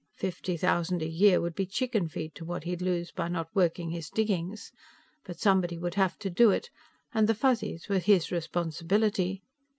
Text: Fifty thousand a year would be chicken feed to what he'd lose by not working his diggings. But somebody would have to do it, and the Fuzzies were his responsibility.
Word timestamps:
Fifty 0.15 0.57
thousand 0.57 1.03
a 1.03 1.07
year 1.07 1.39
would 1.39 1.53
be 1.53 1.67
chicken 1.67 2.07
feed 2.07 2.33
to 2.33 2.43
what 2.43 2.63
he'd 2.63 2.81
lose 2.81 3.11
by 3.11 3.27
not 3.27 3.49
working 3.55 3.91
his 3.91 4.09
diggings. 4.09 4.71
But 5.25 5.39
somebody 5.39 5.77
would 5.77 5.93
have 5.93 6.17
to 6.25 6.29
do 6.31 6.49
it, 6.49 6.71
and 7.13 7.29
the 7.29 7.35
Fuzzies 7.35 7.87
were 7.87 7.99
his 7.99 8.31
responsibility. 8.31 9.43